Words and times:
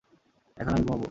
এখন 0.57 0.71
আমি 0.71 0.83
ঘুমাবো। 0.83 0.99